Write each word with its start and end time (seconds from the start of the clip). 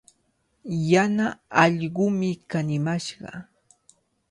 Yana 0.91 1.27
allqumi 1.63 2.29
kanimashqa. 2.49 3.29